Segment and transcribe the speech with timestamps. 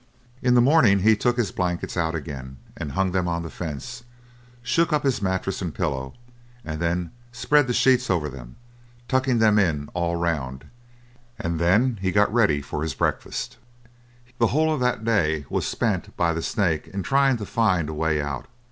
[0.41, 4.03] In the morning he took his blankets out again, and hung them on the fence,
[4.63, 6.15] shook up his mattress and pillow,
[6.65, 8.55] and then spread the sheets over them,
[9.07, 10.65] tucking them in all round,
[11.37, 13.57] and then he got ready his breakfast.
[14.39, 17.93] The whole of that day was spent by the snake in trying to find a
[17.93, 18.47] way out.